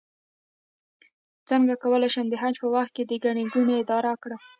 [1.49, 4.39] څنګه کولی شم د حج په وخت کې د ګڼې ګوڼې اداره کړم